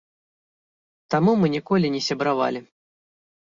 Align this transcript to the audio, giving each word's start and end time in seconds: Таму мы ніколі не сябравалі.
Таму 1.15 1.31
мы 1.41 1.47
ніколі 1.57 1.93
не 1.97 2.01
сябравалі. 2.07 2.59